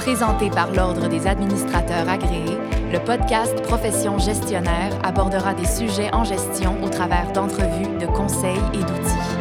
[0.00, 2.56] Présenté par l'Ordre des administrateurs agréés,
[2.90, 8.78] le podcast Profession gestionnaire abordera des sujets en gestion au travers d'entrevues, de conseils et
[8.78, 9.40] d'outils.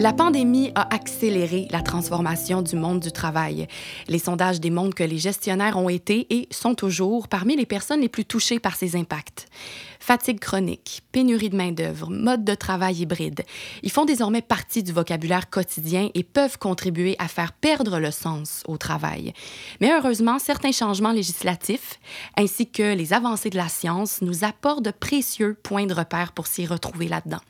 [0.00, 3.66] La pandémie a accéléré la transformation du monde du travail.
[4.06, 8.08] Les sondages démontrent que les gestionnaires ont été et sont toujours parmi les personnes les
[8.08, 9.46] plus touchées par ces impacts.
[10.08, 13.42] Fatigue chronique, pénurie de main-d'œuvre, mode de travail hybride,
[13.82, 18.62] ils font désormais partie du vocabulaire quotidien et peuvent contribuer à faire perdre le sens
[18.66, 19.34] au travail.
[19.82, 22.00] Mais heureusement, certains changements législatifs
[22.38, 26.46] ainsi que les avancées de la science nous apportent de précieux points de repère pour
[26.46, 27.42] s'y retrouver là-dedans.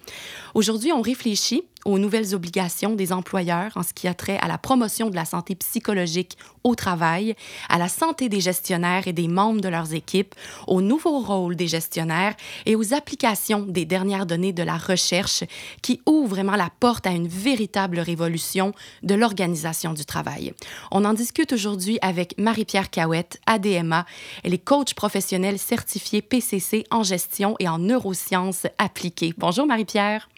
[0.56, 4.58] Aujourd'hui, on réfléchit aux nouvelles obligations des employeurs en ce qui a trait à la
[4.58, 7.34] promotion de la santé psychologique au travail,
[7.68, 10.34] à la santé des gestionnaires et des membres de leurs équipes,
[10.66, 12.34] au nouveau rôle des gestionnaires
[12.66, 15.44] et aux applications des dernières données de la recherche
[15.82, 20.52] qui ouvrent vraiment la porte à une véritable révolution de l'organisation du travail.
[20.90, 24.06] On en discute aujourd'hui avec Marie-Pierre Cahouette, ADMA.
[24.44, 29.34] Elle est coach professionnelle certifiée PCC en gestion et en neurosciences appliquées.
[29.36, 30.28] Bonjour Marie-Pierre.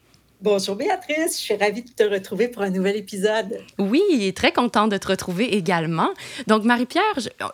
[0.42, 3.61] Bonjour Béatrice, je suis ravie de te retrouver pour un nouvel épisode.
[3.78, 6.08] Oui, très contente de te retrouver également.
[6.47, 7.02] Donc Marie-Pierre,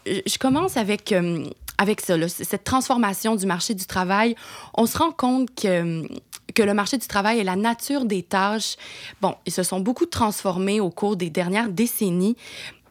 [0.04, 1.46] je, commence avec, euh,
[1.78, 4.34] avec ça, cette transformation du marché du travail.
[4.74, 6.06] On se rend compte que
[6.54, 8.76] que le marché du travail et la nature des tâches,
[9.20, 12.36] bon, ils se sont beaucoup transformés au cours des dernières décennies.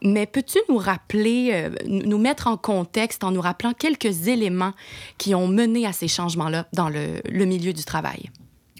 [0.02, 4.72] Mais peux-tu nous rappeler, euh, nous mettre en contexte en nous rappelant quelques éléments
[5.18, 8.30] qui ont mené à ces changements-là dans le milieu du travail?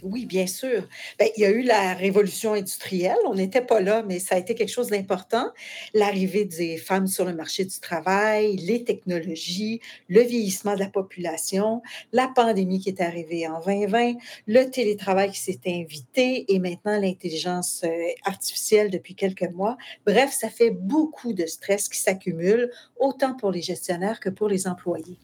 [0.03, 0.87] Oui, bien sûr.
[1.19, 3.17] Ben, il y a eu la révolution industrielle.
[3.27, 5.47] On n'était pas là, mais ça a été quelque chose d'important.
[5.95, 11.83] L'arrivée des femmes sur le marché du travail, les technologies, le vieillissement de la population,
[12.13, 14.15] la pandémie qui est arrivée en 2020,
[14.47, 19.77] le télétravail qui s'est invité et maintenant l'intelligence euh, artificielle depuis quelques mois.
[20.07, 24.67] Bref, ça fait beaucoup de stress qui s'accumule, autant pour les gestionnaires que pour les
[24.67, 25.19] employés.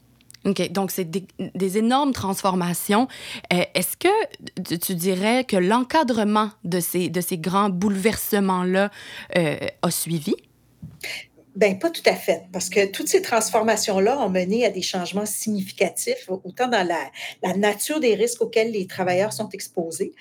[0.45, 3.07] OK, donc c'est des, énormes transformations.
[3.53, 8.91] Euh, est-ce que tu, dirais que l'encadrement de ces, de ces grands bouleversements-là
[9.37, 10.35] euh, a suivi?
[11.55, 15.27] Ben, pas tout à fait, parce que toutes ces transformations-là ont mené à des changements
[15.27, 20.13] significatifs, autant dans la, nature des risques auxquels les travailleurs sont exposés.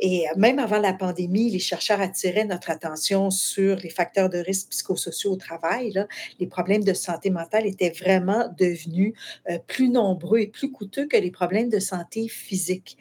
[0.00, 4.38] Et euh, même avant la pandémie, les chercheurs attiraient notre attention sur les facteurs de
[4.38, 5.94] risque psychosociaux au travail.
[6.40, 9.14] Les problèmes de santé mentale étaient vraiment devenus
[9.48, 12.98] euh, plus nombreux et plus coûteux que les problèmes de santé physique.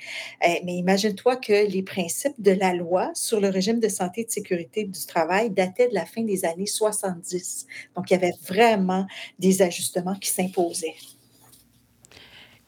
[0.47, 4.25] Euh, mais imagine-toi que les principes de la loi sur le régime de santé et
[4.25, 7.65] de sécurité du travail dataient de la fin des années 70.
[7.95, 9.05] Donc, il y avait vraiment
[9.37, 10.95] des ajustements qui s'imposaient.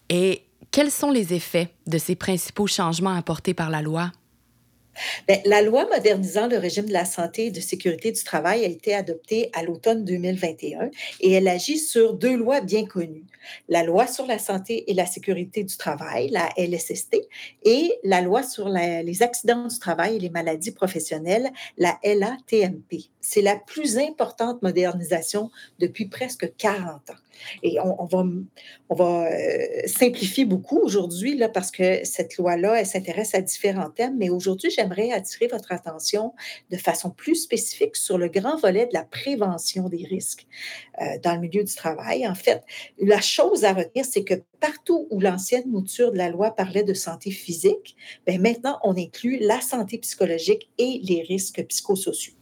[0.09, 4.11] Et quels sont les effets de ces principaux changements apportés par la loi?
[5.27, 8.67] Bien, la loi modernisant le régime de la santé et de sécurité du travail a
[8.67, 10.89] été adoptée à l'automne 2021
[11.21, 13.25] et elle agit sur deux lois bien connues.
[13.69, 17.27] La loi sur la santé et la sécurité du travail, la LSST,
[17.63, 23.09] et la loi sur les accidents du travail et les maladies professionnelles, la LATMP.
[23.21, 27.13] C'est la plus importante modernisation depuis presque 40 ans.
[27.63, 28.05] Et on,
[28.95, 34.17] va, euh, simplifier beaucoup aujourd'hui parce que cette loi-là, elle s'intéresse à différents thèmes.
[34.17, 36.33] Mais aujourd'hui, j'aimerais attirer votre attention
[36.71, 40.47] de façon plus spécifique sur le grand volet de la prévention des risques
[41.01, 42.27] euh, dans le milieu du travail.
[42.27, 42.63] En fait,
[42.99, 46.93] la chose à retenir, c'est que partout où l'ancienne mouture de la loi parlait de
[46.93, 47.95] santé physique,
[48.27, 52.33] bien maintenant, on inclut la santé psychologique et les risques psychosociaux.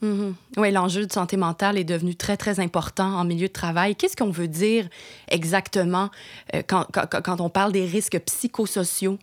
[0.00, 0.34] Mhm.
[0.56, 3.96] Oui, l'enjeu de santé mentale est devenu très, très important en milieu de travail.
[3.96, 4.88] Qu'est-ce qu'on veut dire
[5.28, 6.10] exactement
[6.54, 9.18] euh, quand, on parle des risques psychosociaux?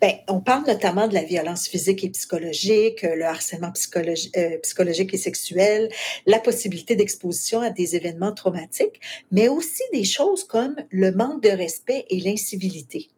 [0.00, 5.18] Bien, on parle notamment de la violence physique et psychologique, le harcèlement euh, psychologique et
[5.18, 5.90] sexuel,
[6.24, 8.98] la possibilité d'exposition à des événements traumatiques,
[9.30, 13.08] mais aussi des choses comme le manque de respect et l'incivilité.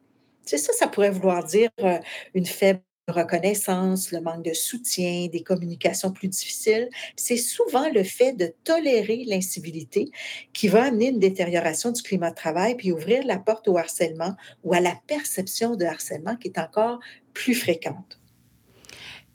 [0.44, 1.98] C'est ça, ça pourrait vouloir dire euh,
[2.34, 6.88] une faible reconnaissance, le manque de soutien, des communications plus difficiles.
[7.16, 10.10] C'est souvent le fait de tolérer l'incivilité
[10.52, 14.34] qui va amener une détérioration du climat de travail puis ouvrir la porte au harcèlement
[14.64, 17.00] ou à la perception de harcèlement qui est encore
[17.34, 18.18] plus fréquente.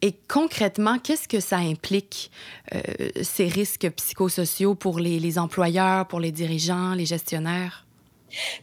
[0.01, 2.29] Et concrètement, qu'est-ce que ça implique,
[2.73, 2.81] euh,
[3.23, 7.85] ces risques psychosociaux pour les, les employeurs, pour les dirigeants, les gestionnaires?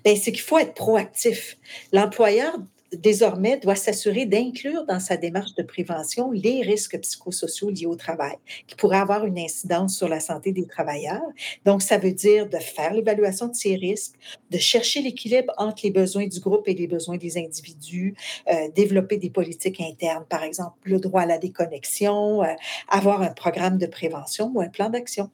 [0.04, 1.56] Bien, c'est qu'il faut être proactif.
[1.92, 2.54] L'employeur
[2.92, 8.36] désormais, doit s'assurer d'inclure dans sa démarche de prévention les risques psychosociaux liés au travail,
[8.66, 11.22] qui pourraient avoir une incidence sur la santé des travailleurs.
[11.64, 14.14] Donc, ça veut dire de faire l'évaluation de ces risques,
[14.50, 18.14] de chercher l'équilibre entre les besoins du groupe et les besoins des individus,
[18.48, 22.46] euh, développer des politiques internes, par exemple le droit à la déconnexion, euh,
[22.88, 25.30] avoir un programme de prévention ou un plan d'action.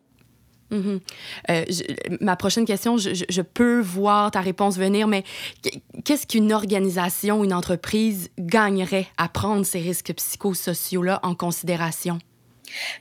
[0.72, 1.64] Euh,
[2.20, 5.24] ma prochaine question, je, je, peux voir ta réponse venir, mais
[6.04, 12.18] qu'est-ce qu'une organisation, une entreprise gagnerait à prendre ces risques psychosociaux-là en considération?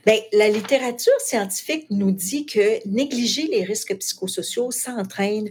[0.06, 5.50] Bien, la littérature scientifique nous dit que négliger les risques psychosociaux, ça entraîne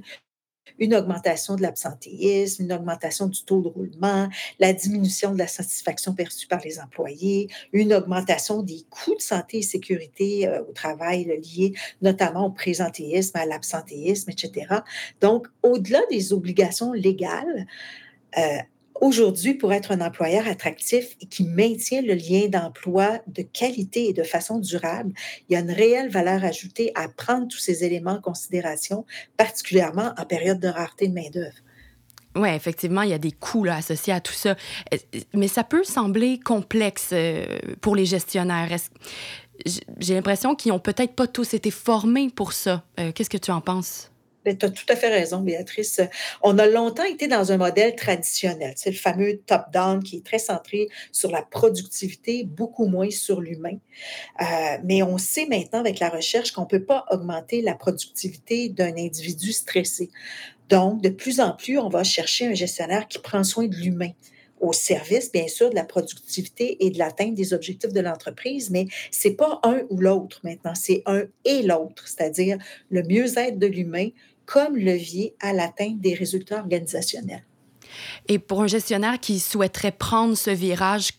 [0.79, 4.29] une augmentation de l'absentéisme, une augmentation du taux de roulement,
[4.59, 9.59] la diminution de la satisfaction perçue par les employés, une augmentation des coûts de santé
[9.59, 14.67] et sécurité euh, au travail liés notamment au présentéisme, à l'absentéisme, etc.
[15.21, 17.67] Donc, au-delà des obligations légales,
[18.37, 18.57] euh,
[19.01, 24.13] aujourd'hui, pour être un employeur attractif et qui maintient le lien d'emploi de qualité et
[24.13, 25.13] de façon durable,
[25.47, 29.05] il y a une réelle valeur ajoutée à prendre tous ces éléments en considération,
[29.37, 31.55] particulièrement en période de rareté de main-d'œuvre.
[32.35, 34.55] Oui, effectivement, il y a des coûts associés à tout ça.
[35.33, 37.45] Mais ça peut sembler complexe euh,
[37.81, 38.69] pour les gestionnaires.
[39.99, 42.83] J'ai l'impression qu'ils n'ont peut-être pas tous été formés pour ça.
[42.99, 44.11] Euh, qu'est-ce que tu en penses?
[44.47, 45.99] Ben, tu as tout à fait raison, Béatrice.
[46.41, 48.71] On a longtemps été dans un modèle traditionnel.
[48.77, 53.77] C'est le fameux top-down qui est très centré sur la productivité, beaucoup moins sur l'humain.
[54.39, 54.45] Euh,
[54.85, 58.95] mais on sait maintenant avec la recherche qu'on ne peut pas augmenter la productivité d'un
[58.95, 60.11] individu stressé.
[60.69, 64.11] Donc, de plus en plus, on va chercher un gestionnaire qui prend soin de l'humain
[64.59, 68.87] au service, bien sûr, de la productivité et de l'atteinte des objectifs de l'entreprise, mais
[69.11, 72.57] c'est pas un ou l'autre maintenant, c'est un et l'autre, c'est-à-dire
[72.89, 74.09] le mieux-être de l'humain
[74.47, 77.43] comme levier à l'atteinte des résultats organisationnels.
[78.27, 81.11] Et pour un gestionnaire qui souhaiterait prendre ce virage,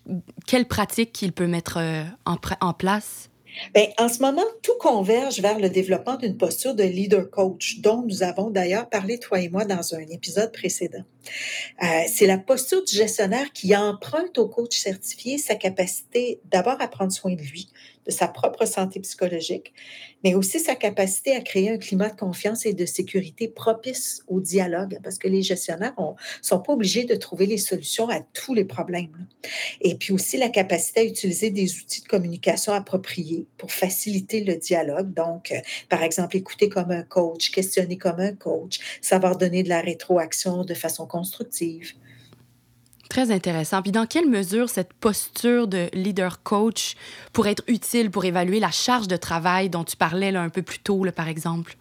[0.46, 3.30] quelles pratiques qu'il peut mettre euh, en, en place?
[3.74, 8.02] Bien, en ce moment, tout converge vers le développement d'une posture de leader coach, dont
[8.02, 11.04] nous avons d'ailleurs parlé, toi et moi, dans un épisode précédent.
[11.82, 16.88] Euh, c'est la posture du gestionnaire qui emprunte au coach certifié sa capacité d'abord à
[16.88, 17.68] prendre soin de lui,
[18.06, 19.72] de sa propre santé psychologique,
[20.24, 24.40] mais aussi sa capacité à créer un climat de confiance et de sécurité propice au
[24.40, 28.54] dialogue, parce que les gestionnaires ne sont pas obligés de trouver les solutions à tous
[28.54, 29.26] les problèmes.
[29.80, 34.56] Et puis aussi la capacité à utiliser des outils de communication appropriés pour faciliter le
[34.56, 35.12] dialogue.
[35.12, 39.68] Donc, euh, par exemple, écouter comme un coach, questionner comme un coach, savoir donner de
[39.68, 41.06] la rétroaction de façon
[43.08, 43.80] Très intéressant.
[43.80, 46.94] Puis dans quelle mesure cette posture de leader coach
[47.32, 50.62] pourrait être utile pour évaluer la charge de travail dont tu parlais là, un peu
[50.62, 51.76] plus tôt, par exemple?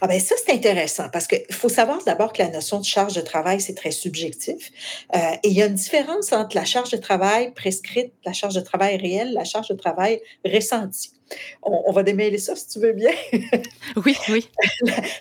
[0.00, 3.14] Ah ben ça, c'est intéressant parce qu'il faut savoir d'abord que la notion de charge
[3.14, 4.70] de travail, c'est très subjectif.
[5.14, 8.54] Euh, et il y a une différence entre la charge de travail prescrite, la charge
[8.54, 11.12] de travail réelle, la charge de travail ressentie.
[11.62, 13.10] On, va démêler ça si tu veux bien.
[14.04, 14.48] oui, oui.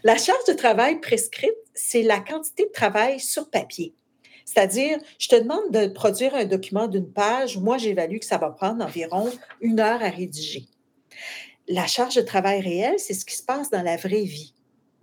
[0.03, 3.95] la charge de travail prescrite, c'est la quantité de travail sur papier.
[4.45, 7.57] C'est-à-dire, je te demande de produire un document d'une page.
[7.57, 10.65] Moi, j'évalue que ça va prendre environ une heure à rédiger.
[11.67, 14.53] La charge de travail réelle, c'est ce qui se passe dans la vraie vie.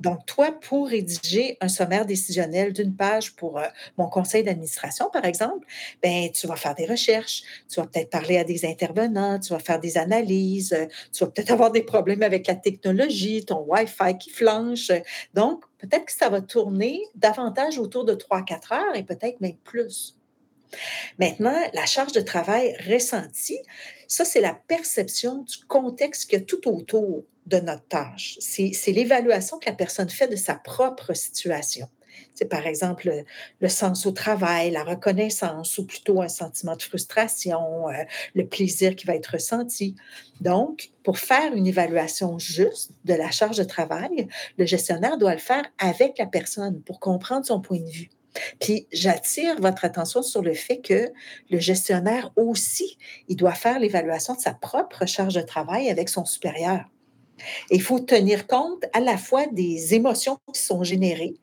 [0.02, 3.66] Donc, toi, pour rédiger un sommaire décisionnel d'une page pour euh,
[3.96, 5.64] mon conseil d'administration, par exemple,
[6.02, 9.60] ben, tu vas faire des recherches, tu vas peut-être parler à des intervenants, tu vas
[9.60, 14.18] faire des analyses, euh, tu vas peut-être avoir des problèmes avec la technologie, ton Wi-Fi
[14.18, 14.90] qui flanche.
[15.34, 20.16] Donc, peut-être que ça va tourner davantage autour de 3-4 heures et peut-être même plus.
[21.18, 23.58] Maintenant, la charge de travail ressentie,
[24.06, 28.36] ça, c'est la perception du contexte qu'il y a tout autour de notre tâche.
[28.40, 31.88] C'est l'évaluation que la personne fait de sa propre situation.
[32.34, 33.24] C'est par exemple
[33.60, 38.96] le, sens au travail, la reconnaissance ou plutôt un sentiment de frustration, euh, le plaisir
[38.96, 39.94] qui va être ressenti.
[40.40, 45.40] Donc, pour faire une évaluation juste de la charge de travail, le gestionnaire doit le
[45.40, 48.10] faire avec la personne pour comprendre son point de vue.
[48.60, 51.12] Puis j'attire votre attention sur le fait que
[51.50, 52.98] le gestionnaire aussi,
[53.28, 56.84] il doit faire l'évaluation de sa propre charge de travail avec son supérieur.
[57.70, 61.34] il faut tenir compte à la fois des émotions qui sont générées,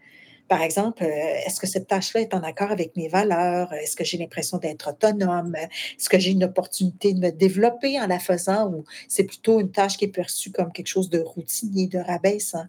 [0.49, 3.71] par exemple, euh, est-ce que cette tâche-là est en accord avec mes valeurs?
[3.71, 5.55] Est-ce que j'ai l'impression d'être autonome?
[5.55, 9.71] Est-ce que j'ai une opportunité de me développer en la faisant ou c'est plutôt une
[9.71, 12.65] tâche qui est perçue comme quelque chose de routinier, de rabaissant?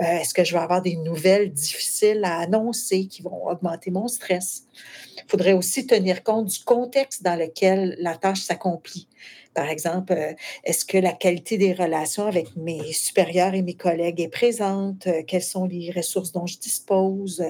[0.00, 4.06] Euh, est-ce que je vais avoir des nouvelles difficiles à annoncer qui vont augmenter mon
[4.06, 4.62] stress?
[5.16, 9.08] Il faudrait aussi tenir compte du contexte dans lequel la tâche s'accomplit.
[9.56, 14.20] Par exemple, euh, est-ce que la qualité des relations avec mes supérieurs et mes collègues
[14.20, 15.06] est présente?
[15.06, 17.42] Euh, quelles sont les ressources dont je dispose?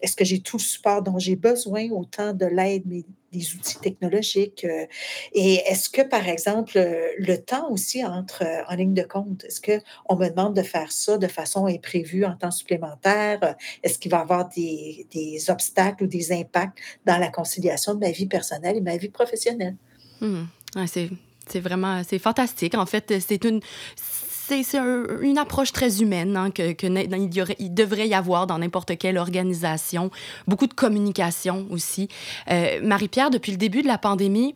[0.00, 3.78] Est-ce que j'ai tout le support dont j'ai besoin, autant de l'aide, mais des outils
[3.78, 4.64] technologiques?
[4.64, 4.86] Euh,
[5.34, 6.84] et est-ce que, par exemple,
[7.16, 11.16] le temps aussi entre en ligne de compte, est-ce qu'on me demande de faire ça
[11.16, 13.54] de façon imprévue en temps supplémentaire?
[13.84, 18.00] Est-ce qu'il va y avoir des, des, obstacles ou des impacts dans la conciliation de
[18.00, 19.76] ma vie personnelle et ma vie professionnelle?
[20.20, 20.42] Mmh.
[20.86, 22.74] C'est vraiment c'est fantastique.
[22.74, 23.60] En fait, c'est une
[25.38, 26.74] approche très humaine hein, que,
[27.58, 30.10] il, devrait y avoir dans n'importe quelle organisation.
[30.46, 32.08] Beaucoup de communication aussi.
[32.50, 34.54] Euh, Marie-Pierre, depuis le début de la pandémie,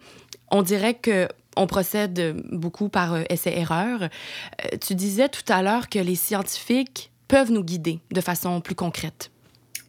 [0.51, 4.03] on dirait que on procède beaucoup par euh, essai-erreur.
[4.03, 8.75] Euh, tu disais tout à l'heure que les scientifiques peuvent nous guider de façon plus
[8.75, 9.31] concrète.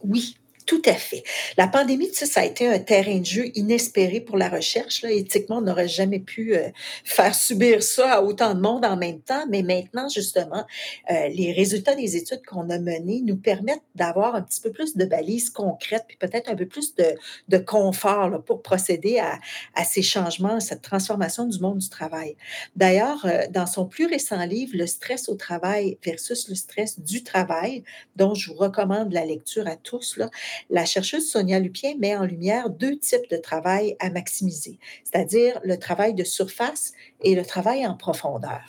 [0.04, 0.37] Oui,
[0.68, 1.24] tout à fait.
[1.58, 5.02] La pandémie, tu sais, ça a été un terrain de jeu inespéré pour la recherche.
[5.02, 5.10] Là.
[5.12, 6.70] Éthiquement, on n'aurait jamais pu euh,
[7.06, 9.46] faire subir ça à autant de monde en même temps.
[9.50, 10.66] Mais maintenant, justement,
[11.10, 14.98] euh, les résultats des études qu'on a menées nous permettent d'avoir un petit peu plus
[14.98, 17.16] de balises concrètes, puis peut-être un peu plus de,
[17.48, 19.40] de confort là, pour procéder à,
[19.74, 22.36] à, ces changements, cette transformation du monde du travail.
[22.76, 27.24] D'ailleurs, euh, dans son plus récent livre, Le stress au travail versus le stress du
[27.24, 27.84] travail,
[28.18, 30.30] dont je vous recommande la lecture à tous, là,
[30.70, 35.78] la chercheuse Sonia Lupien met en lumière deux types de travail à maximiser, c'est-à-dire le
[35.78, 38.64] travail de surface et le travail en profondeur.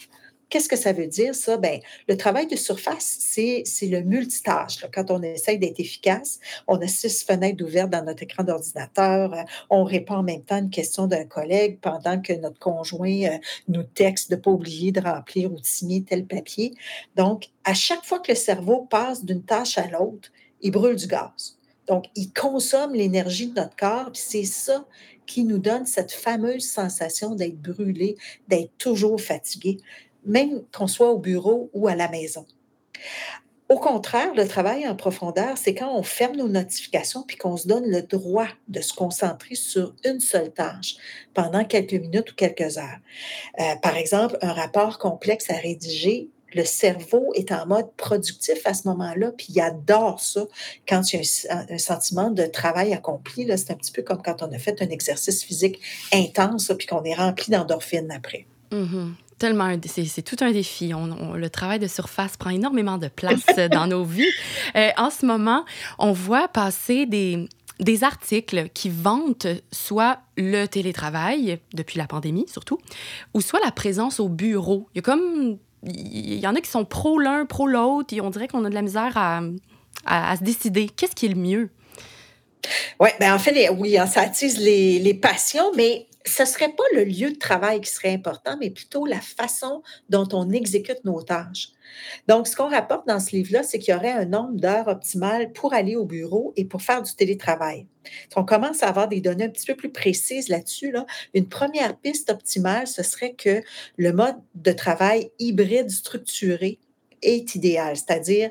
[0.51, 1.59] Qu'est-ce que ça veut dire, ça?
[1.59, 1.79] Bien,
[2.09, 4.79] le travail de surface, c'est, le multitâche.
[4.95, 9.43] Quand on essaye d'être efficace, on a six fenêtres ouvertes dans notre écran d'ordinateur, euh,
[9.69, 13.39] on répond en même temps à une question d'un collègue pendant que notre conjoint euh,
[13.69, 16.73] nous texte de ne pas oublier de remplir ou de signer tel papier.
[17.15, 20.31] Donc, à chaque fois que le cerveau passe d'une tâche à l'autre,
[20.63, 21.58] il brûle du gaz.
[21.89, 24.85] Donc, il consomme l'énergie de notre corps, puis c'est ça
[25.27, 28.17] qui nous donne cette fameuse sensation d'être brûlé,
[28.49, 29.79] d'être toujours fatigué,
[30.25, 32.47] même qu'on soit au bureau ou à la maison.
[33.69, 37.69] Au contraire, le travail en profondeur, c'est quand on ferme nos notifications puis qu'on se
[37.69, 40.97] donne le droit de se concentrer sur une seule tâche
[41.35, 42.99] pendant quelques minutes ou quelques heures.
[43.61, 48.75] Euh, par exemple, un rapport complexe à rédiger, le cerveau est en mode productif à
[48.75, 50.47] ce moment-là, puis il adore ça
[50.89, 53.47] quand il y a un, sentiment de travail accompli.
[53.57, 55.81] C'est un petit peu comme quand on a fait un exercice physique
[56.13, 58.47] intense, puis qu'on est rempli d'endorphines après.
[58.73, 59.13] Mm-hmm.
[59.39, 60.93] Tellement, c'est tout un défi.
[61.35, 64.27] le travail de surface prend énormément de place dans nos vies.
[64.75, 65.65] Euh, en ce moment,
[66.01, 72.79] on voit passer des, des articles qui vantent soit le télétravail, depuis la pandémie surtout,
[73.33, 74.89] ou soit la présence au bureau.
[74.95, 78.21] Il y a comme il y en a qui sont pro l'un, pro l'autre, et
[78.21, 79.41] on dirait qu'on a de la misère à,
[80.07, 80.89] à, se décider.
[80.89, 81.71] Qu'est-ce qui est le mieux?
[83.01, 86.73] Oui, ben en fait, oui, hein, ça attise les, les passions, mais ce ne serait
[86.73, 91.05] pas le lieu de travail qui serait important, mais plutôt la façon dont on exécute
[91.05, 91.71] nos tâches.
[92.27, 95.53] Donc, ce qu'on rapporte dans ce livre-là, c'est qu'il y aurait un nombre d'heures optimales
[95.53, 97.87] pour aller au bureau et pour faire du télétravail.
[98.37, 100.93] on commence à avoir des données un petit peu plus précises là-dessus.
[100.93, 101.07] Là.
[101.35, 103.63] Une première piste optimale, ce serait que
[103.97, 106.79] le mode de travail hybride structuré
[107.23, 108.51] est idéal, c'est-à-dire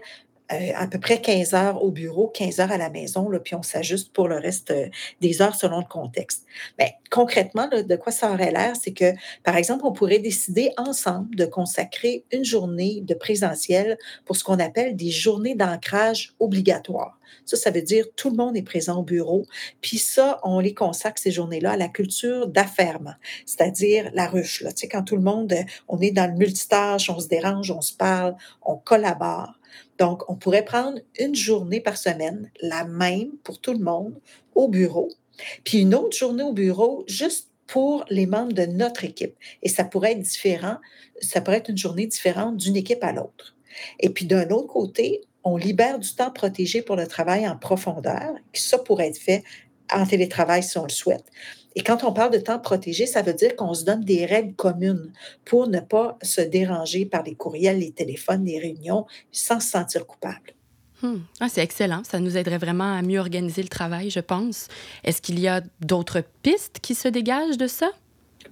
[0.51, 3.56] euh, à peu près 15 heures au bureau, 15 heures à la maison, là, puis
[3.56, 4.88] on s'ajuste pour le reste euh,
[5.20, 6.46] des heures selon le contexte.
[6.80, 9.13] Mais concrètement, de quoi ça aurait l'air, c'est que,
[9.44, 14.60] par exemple, on pourrait décider ensemble de consacrer une journée de présentiel pour ce qu'on
[14.60, 17.18] appelle des journées d'ancrage obligatoires.
[17.46, 19.46] Ça, ça veut dire tout le monde est présent au bureau.
[19.82, 24.62] Puis ça, on les consacre ces journées-là à la culture d'affairement, c'est-à-dire la ruche.
[24.62, 24.72] Là.
[24.72, 25.54] Tu sais, quand tout le monde,
[25.88, 29.57] on est dans le multitâche, on se dérange, on se parle, on collabore.
[29.98, 34.20] Donc, on pourrait prendre une journée par semaine, la même pour tout le monde,
[34.56, 35.10] au bureau,
[35.64, 39.36] puis une autre journée au bureau juste pour les membres de notre équipe.
[39.62, 40.78] Et ça pourrait être différent,
[41.22, 43.56] ça pourrait être une journée différente d'une équipe à l'autre.
[44.00, 48.34] Et puis d'un autre côté, on libère du temps protégé pour le travail en profondeur,
[48.54, 49.44] ça pourrait être fait
[49.92, 51.26] en télétravail si on le souhaite.
[51.78, 54.56] Et quand on parle de temps protégé, ça veut dire qu'on se donne des règles
[54.56, 55.14] communes
[55.46, 60.08] pour ne pas se déranger par les courriels, les téléphones, les réunions, sans se sentir
[60.08, 60.56] coupable.
[61.04, 61.20] Hmm.
[61.40, 62.02] Ah, c'est excellent.
[62.04, 64.70] Ça nous aiderait vraiment à mieux organiser le travail, je pense.
[65.04, 67.92] Est-ce qu'il y a d'autres pistes qui se dégagent de ça?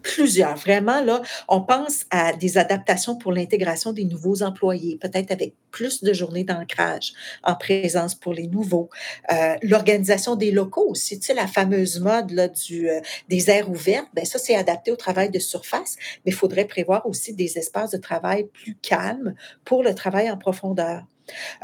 [0.01, 0.55] Plusieurs.
[0.55, 6.03] Vraiment, là, on pense à des adaptations pour l'intégration des nouveaux employés, peut-être avec plus
[6.03, 8.89] de journées d'ancrage en présence pour les nouveaux.
[9.31, 13.69] Euh, l'organisation des locaux aussi, tu sais, la fameuse mode là, du, euh, des aires
[13.69, 17.57] ouvertes, ben ça, c'est adapté au travail de surface, mais il faudrait prévoir aussi des
[17.57, 21.03] espaces de travail plus calmes pour le travail en profondeur.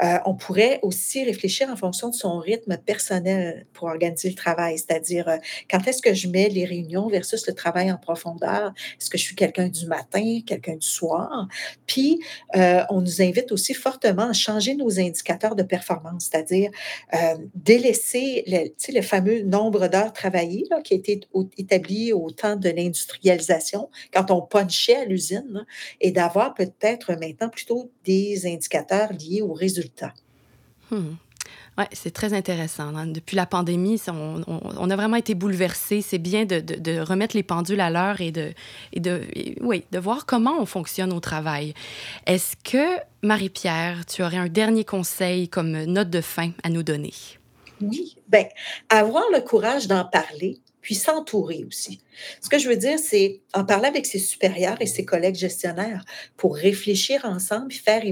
[0.02, 4.78] Euh, on pourrait aussi réfléchir en fonction de son rythme personnel pour organiser le travail,
[4.78, 5.36] c'est-à-dire euh,
[5.70, 8.72] quand est-ce que je mets les réunions versus le travail en profondeur?
[9.00, 11.48] Est-ce que je suis quelqu'un du matin, quelqu'un du soir?
[11.86, 12.20] Puis,
[12.56, 16.70] euh, on nous invite aussi fortement à changer nos indicateurs de performance, c'est-à-dire
[17.54, 21.20] délaisser le, fameux nombre d'heures travaillées qui a été
[21.58, 25.66] établi au temps de l'industrialisation, quand on punchait à l'usine,
[26.00, 30.14] et d'avoir peut-être maintenant plutôt des indicateurs liés aux résultats.
[30.90, 31.14] Hmm.
[31.78, 32.94] Oui, c'est très intéressant.
[32.94, 33.06] Hein.
[33.06, 36.02] Depuis la pandémie, on, a vraiment été bouleversés.
[36.02, 38.52] C'est bien de, remettre les pendules à l'heure et, de,
[38.92, 39.22] et de,
[39.60, 41.72] oui, de voir comment on fonctionne au travail.
[42.26, 47.14] Est-ce que, Marie-Pierre, tu aurais un dernier conseil comme note de fin à nous donner?
[47.80, 48.44] Oui, bien,
[48.90, 52.00] avoir le courage d'en parler, puis s'entourer aussi.
[52.40, 56.04] Ce que je veux dire, c'est en parler avec ses supérieurs et ses collègues gestionnaires
[56.36, 58.02] pour réfléchir ensemble et faire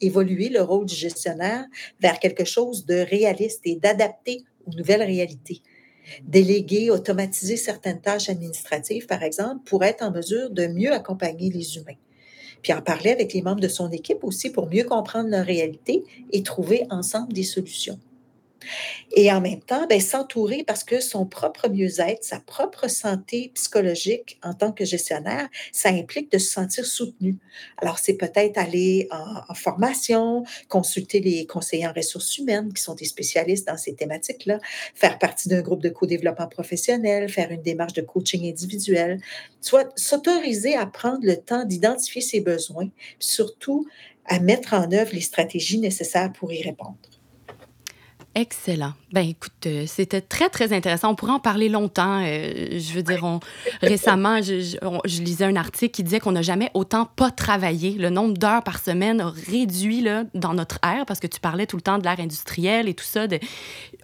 [0.00, 1.66] évoluer le rôle du gestionnaire
[2.00, 5.60] vers quelque chose de réaliste et d'adapté aux nouvelles réalités.
[6.22, 11.76] Déléguer, automatiser certaines tâches administratives, par exemple, pour être en mesure de mieux accompagner les
[11.76, 11.96] humains.
[12.62, 16.02] Puis en parler avec les membres de son équipe aussi pour mieux comprendre leur réalité
[16.32, 17.98] et trouver ensemble des solutions.
[19.16, 24.38] Et en même temps, ben, s'entourer parce que son propre mieux-être, sa propre santé psychologique
[24.42, 27.38] en tant que gestionnaire, ça implique de se sentir soutenu.
[27.78, 33.04] Alors, c'est peut-être aller en, formation, consulter les conseillers en ressources humaines qui sont des
[33.04, 34.58] spécialistes dans ces thématiques-là,
[34.94, 39.20] faire partie d'un groupe de co-développement professionnel, faire une démarche de coaching individuel,
[39.60, 43.86] soit s'autoriser à prendre le temps d'identifier ses besoins, surtout
[44.26, 46.98] à mettre en œuvre les stratégies nécessaires pour y répondre.
[48.36, 48.94] Excellent.
[49.12, 51.10] Ben écoute, euh, c'était très, très intéressant.
[51.10, 52.20] On pourrait en parler longtemps.
[52.24, 53.24] Euh, je veux dire,
[53.80, 57.92] récemment, je, lisais un article qui disait qu'on n'a jamais autant pas travaillé.
[57.92, 61.76] Le nombre d'heures par semaine réduit là, dans notre ère, parce que tu parlais tout
[61.76, 63.26] le temps de l'ère industrielle et tout ça.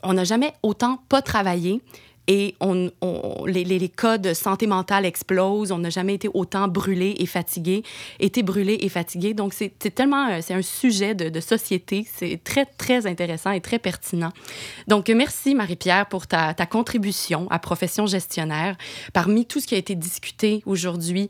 [0.04, 1.80] on n'a jamais autant pas travaillé
[2.26, 2.90] et on,
[3.46, 5.72] les, les, codes santé mentale explosent.
[5.72, 7.82] On n'a jamais été autant brûlé et fatigué,
[8.20, 9.34] été brûlé et fatigué.
[9.34, 12.06] Donc, c'est tellement, euh, c'est un sujet de, société.
[12.14, 14.30] C'est très, très intéressant et très pertinent.
[14.86, 18.76] Donc, merci, Marie-Pierre, pour ta, ta, contribution à Profession gestionnaire
[19.12, 21.26] parmi tout ce qui a été discuté aujourd'hui.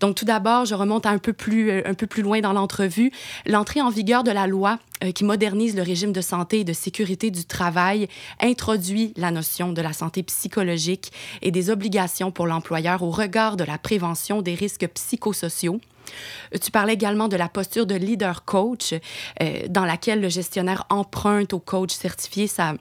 [0.00, 3.12] Donc, tout d'abord, je remonte un peu plus, euh, un peu plus loin dans l'entrevue.
[3.46, 6.72] L'entrée en vigueur de la loi euh, qui modernise le régime de santé et de
[6.72, 8.08] sécurité du travail
[8.40, 13.64] introduit la notion de la santé psychologique et des obligations pour l'employeur au regard de
[13.64, 15.80] la prévention des risques psychosociaux.
[16.54, 18.94] Euh, tu parlais également de la posture de leader coach,
[19.42, 22.74] euh, dans laquelle le gestionnaire emprunte au coach certifié sa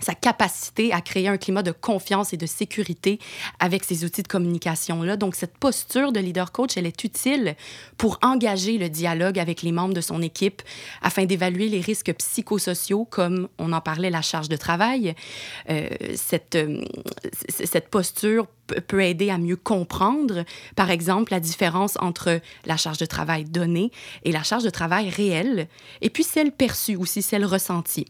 [0.00, 3.18] sa capacité à créer un climat de confiance et de sécurité
[3.58, 5.16] avec ces outils de communication-là.
[5.16, 7.56] Donc, cette posture de leader coach, elle est utile
[7.96, 10.62] pour engager le dialogue avec les membres de son équipe
[11.02, 15.14] afin d'évaluer les risques psychosociaux, comme on en parlait, la charge de travail.
[15.70, 16.82] Euh, cette, euh,
[17.48, 18.46] cette posture
[18.86, 20.44] peut aider à mieux comprendre,
[20.76, 23.90] par exemple, la différence entre la charge de travail donnée
[24.24, 25.68] et la charge de travail réelle,
[26.00, 28.06] et puis celle perçue aussi, celle ressentie.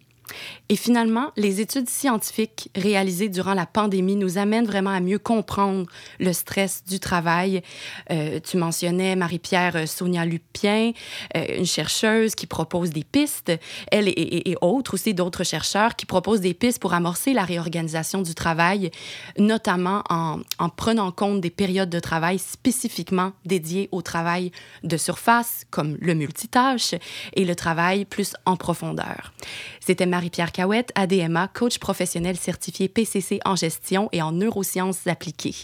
[0.69, 5.87] Et finalement, les études scientifiques réalisées durant la pandémie nous amènent vraiment à mieux comprendre
[6.19, 7.63] le stress du travail.
[8.11, 10.93] Euh, tu mentionnais Marie-Pierre euh, Sonia Lupien,
[11.37, 13.53] euh, une chercheuse qui propose des pistes,
[13.91, 18.35] elle et, autres aussi, d'autres chercheurs qui proposent des pistes pour amorcer la réorganisation du
[18.35, 18.91] travail,
[19.39, 25.65] notamment en, en prenant compte des périodes de travail spécifiquement dédiées au travail de surface,
[25.71, 26.95] comme le multitâche,
[27.35, 29.33] et le travail plus en profondeur.
[29.81, 35.57] C'était Marie-Pierre Cahouette, ADMA, coach professionnel certifié PCC en gestion et en neurosciences appliquées.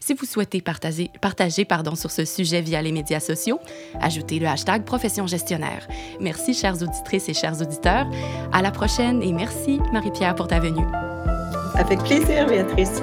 [0.00, 3.60] Si vous souhaitez partager, partager pardon, sur ce sujet via les médias sociaux,
[4.00, 5.86] ajoutez le hashtag profession gestionnaire.
[6.20, 8.06] Merci, chères auditrices et chers auditeurs.
[8.50, 10.86] À la prochaine et merci, Marie-Pierre, pour ta venue.
[11.74, 13.02] Avec plaisir, Béatrice.